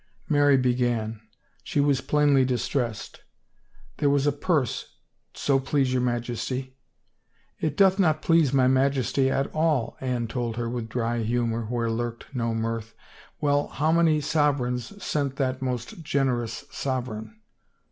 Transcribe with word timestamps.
Mary 0.27 0.57
began. 0.57 1.21
She 1.63 1.79
was 1.79 2.01
plainly 2.01 2.43
distressed." 2.43 3.21
There 3.97 4.09
was 4.09 4.25
a 4.25 4.31
purse, 4.31 4.95
so 5.35 5.59
please 5.59 5.93
your 5.93 6.01
Majesty."" 6.01 6.75
It 7.61 7.77
doth 7.77 7.99
not 7.99 8.23
please 8.23 8.51
my 8.51 8.67
Majesty 8.67 9.29
at 9.29 9.53
all," 9.53 9.97
Anne 10.01 10.27
told 10.27 10.57
her 10.57 10.67
with 10.67 10.89
dry 10.89 11.19
humor 11.19 11.65
where 11.67 11.91
lurked 11.91 12.33
no 12.33 12.55
mirth." 12.55 12.95
Well, 13.41 13.67
how 13.67 13.91
many 13.91 14.21
sovereigns 14.21 14.87
sent 15.05 15.35
that 15.35 15.61
most 15.61 16.01
generous 16.01 16.65
sovereign? 16.71 17.35